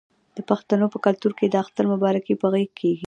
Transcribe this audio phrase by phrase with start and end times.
[0.37, 2.99] د پښتنو په کلتور کې د اختر مبارکي په غیږ کیږي.